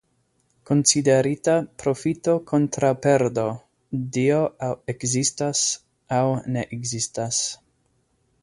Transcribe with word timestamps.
Konsiderita 0.69 1.53
profito 1.83 2.33
kontraŭ 2.51 2.91
perdo... 3.03 3.45
Dio 4.17 4.41
aŭ 4.69 4.73
ekzistas 4.95 5.65
aŭ 6.21 6.25
ne 6.57 6.69
ekzistas. 6.79 7.45